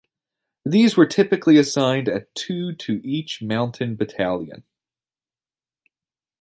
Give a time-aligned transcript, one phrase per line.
[0.65, 4.63] These were typically assigned at two to each mountain battalion.